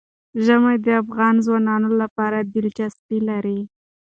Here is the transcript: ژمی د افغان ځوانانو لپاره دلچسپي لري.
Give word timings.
ژمی 0.45 0.75
د 0.85 0.87
افغان 1.01 1.35
ځوانانو 1.45 1.89
لپاره 2.01 2.37
دلچسپي 2.53 3.19
لري. 3.29 3.59